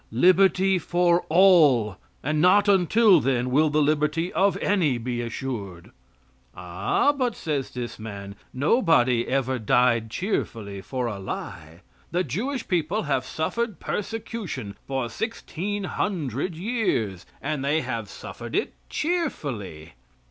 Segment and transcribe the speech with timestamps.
[0.11, 5.91] Liberty for all, and not until then will the liberty of any be assured.
[6.57, 11.81] "Ah"; but says this man, "nobody ever died cheerfully for a lie.
[12.09, 19.93] The Jewish people have suffered persecution for 1,600 years, and they have suffered it cheerfully."